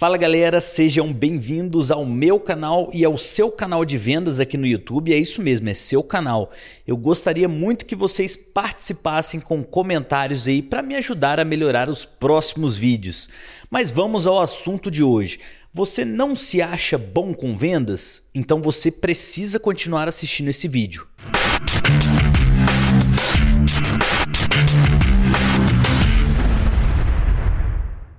[0.00, 4.66] Fala galera, sejam bem-vindos ao meu canal e ao seu canal de vendas aqui no
[4.66, 5.12] YouTube.
[5.12, 6.50] É isso mesmo, é seu canal.
[6.86, 12.06] Eu gostaria muito que vocês participassem com comentários aí para me ajudar a melhorar os
[12.06, 13.28] próximos vídeos.
[13.68, 15.38] Mas vamos ao assunto de hoje.
[15.70, 18.26] Você não se acha bom com vendas?
[18.34, 21.06] Então você precisa continuar assistindo esse vídeo.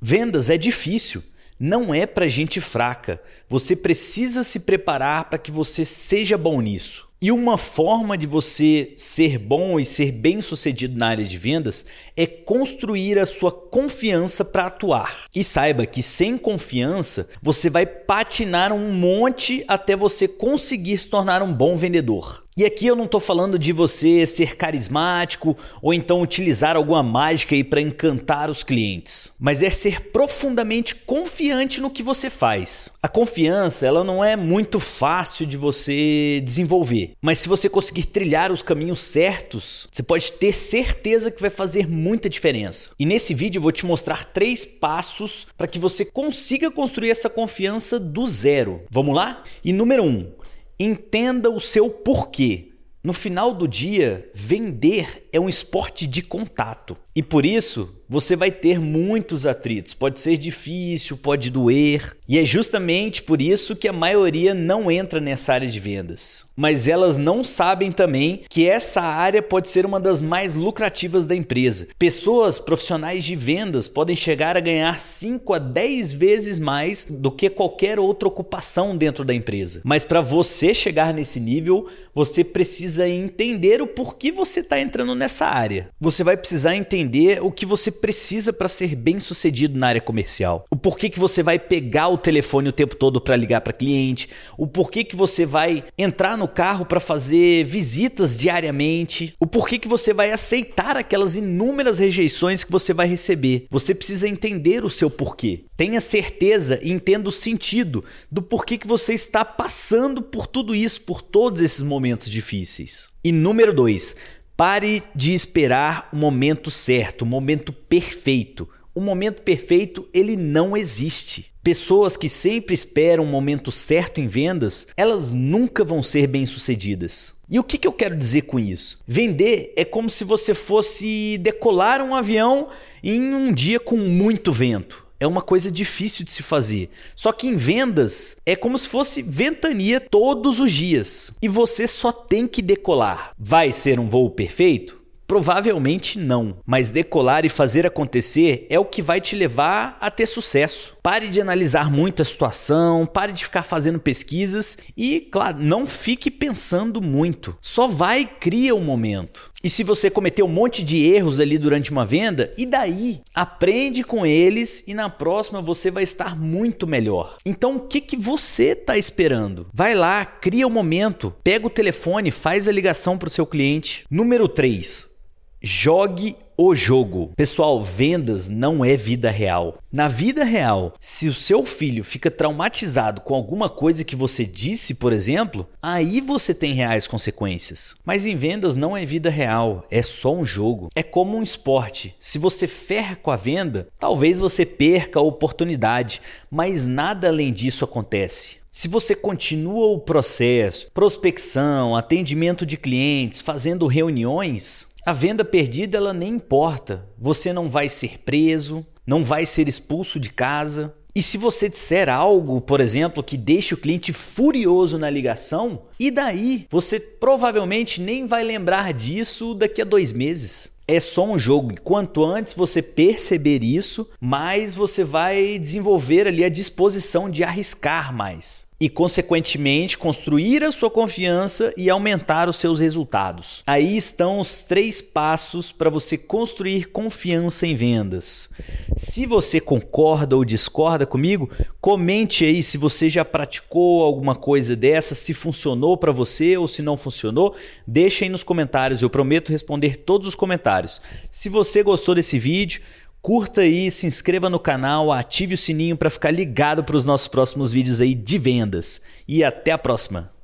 [0.00, 1.22] Vendas é difícil
[1.58, 3.20] não é para gente fraca.
[3.48, 7.06] Você precisa se preparar para que você seja bom nisso.
[7.20, 11.86] E uma forma de você ser bom e ser bem sucedido na área de vendas
[12.14, 15.24] é construir a sua confiança para atuar.
[15.34, 21.42] E saiba que sem confiança você vai patinar um monte até você conseguir se tornar
[21.42, 22.45] um bom vendedor.
[22.58, 27.54] E aqui eu não estou falando de você ser carismático ou então utilizar alguma mágica
[27.54, 32.90] aí para encantar os clientes, mas é ser profundamente confiante no que você faz.
[33.02, 38.50] A confiança ela não é muito fácil de você desenvolver, mas se você conseguir trilhar
[38.50, 42.92] os caminhos certos, você pode ter certeza que vai fazer muita diferença.
[42.98, 47.28] E nesse vídeo eu vou te mostrar três passos para que você consiga construir essa
[47.28, 48.82] confiança do zero.
[48.90, 49.42] Vamos lá?
[49.62, 50.32] E número um,
[50.78, 52.72] Entenda o seu porquê.
[53.02, 56.96] No final do dia, vender é um esporte de contato.
[57.16, 59.94] E por isso, você vai ter muitos atritos.
[59.94, 62.14] Pode ser difícil, pode doer.
[62.28, 66.46] E é justamente por isso que a maioria não entra nessa área de vendas.
[66.56, 71.34] Mas elas não sabem também que essa área pode ser uma das mais lucrativas da
[71.34, 71.88] empresa.
[71.98, 77.48] Pessoas profissionais de vendas podem chegar a ganhar 5 a 10 vezes mais do que
[77.48, 79.80] qualquer outra ocupação dentro da empresa.
[79.84, 85.46] Mas para você chegar nesse nível, você precisa entender o porquê você está entrando nessa
[85.46, 85.88] área.
[86.00, 87.05] Você vai precisar entender
[87.42, 90.64] o que você precisa para ser bem sucedido na área comercial.
[90.70, 94.28] O porquê que você vai pegar o telefone o tempo todo para ligar para cliente,
[94.56, 99.88] o porquê que você vai entrar no carro para fazer visitas diariamente, o porquê que
[99.88, 103.66] você vai aceitar aquelas inúmeras rejeições que você vai receber.
[103.70, 105.64] Você precisa entender o seu porquê.
[105.76, 111.02] Tenha certeza e entenda o sentido do porquê que você está passando por tudo isso,
[111.02, 113.08] por todos esses momentos difíceis.
[113.22, 114.16] E número 2,
[114.56, 118.66] Pare de esperar o momento certo, o momento perfeito.
[118.94, 121.52] O momento perfeito, ele não existe.
[121.62, 127.34] Pessoas que sempre esperam o momento certo em vendas, elas nunca vão ser bem-sucedidas.
[127.50, 128.98] E o que, que eu quero dizer com isso?
[129.06, 132.68] Vender é como se você fosse decolar um avião
[133.02, 136.90] em um dia com muito vento é uma coisa difícil de se fazer.
[137.14, 142.12] Só que em vendas é como se fosse ventania todos os dias e você só
[142.12, 143.32] tem que decolar.
[143.38, 145.06] Vai ser um voo perfeito?
[145.26, 150.26] Provavelmente não, mas decolar e fazer acontecer é o que vai te levar a ter
[150.26, 150.96] sucesso.
[151.02, 156.30] Pare de analisar muito a situação, pare de ficar fazendo pesquisas e, claro, não fique
[156.30, 157.56] pensando muito.
[157.60, 159.50] Só vai e cria o um momento.
[159.62, 163.20] E se você cometeu um monte de erros ali durante uma venda, e daí?
[163.34, 167.36] Aprende com eles e na próxima você vai estar muito melhor.
[167.44, 169.66] Então o que, que você está esperando?
[169.72, 173.46] Vai lá, cria o um momento, pega o telefone, faz a ligação para o seu
[173.46, 174.04] cliente.
[174.10, 175.16] Número 3
[175.60, 177.32] Jogue o jogo.
[177.36, 179.78] Pessoal, vendas não é vida real.
[179.90, 184.94] Na vida real, se o seu filho fica traumatizado com alguma coisa que você disse,
[184.94, 187.94] por exemplo, aí você tem reais consequências.
[188.04, 190.88] Mas em vendas não é vida real, é só um jogo.
[190.94, 192.14] É como um esporte.
[192.20, 197.84] Se você ferra com a venda, talvez você perca a oportunidade, mas nada além disso
[197.84, 198.58] acontece.
[198.70, 206.12] Se você continua o processo, prospecção, atendimento de clientes, fazendo reuniões, a venda perdida ela
[206.12, 207.06] nem importa.
[207.16, 210.92] Você não vai ser preso, não vai ser expulso de casa.
[211.14, 216.10] E se você disser algo, por exemplo, que deixe o cliente furioso na ligação, e
[216.10, 216.66] daí?
[216.68, 220.72] Você provavelmente nem vai lembrar disso daqui a dois meses.
[220.88, 226.44] É só um jogo e quanto antes você perceber isso, mais você vai desenvolver ali
[226.44, 232.78] a disposição de arriscar mais e, consequentemente, construir a sua confiança e aumentar os seus
[232.78, 233.62] resultados.
[233.66, 238.50] Aí estão os três passos para você construir confiança em vendas.
[238.94, 241.50] Se você concorda ou discorda comigo,
[241.80, 246.82] comente aí se você já praticou alguma coisa dessa, se funcionou para você ou se
[246.82, 247.54] não funcionou.
[247.86, 251.00] Deixa aí nos comentários, eu prometo responder todos os comentários.
[251.30, 252.82] Se você gostou desse vídeo,
[253.26, 257.26] Curta aí, se inscreva no canal, ative o sininho para ficar ligado para os nossos
[257.26, 259.00] próximos vídeos aí de vendas.
[259.26, 260.35] E até a próxima!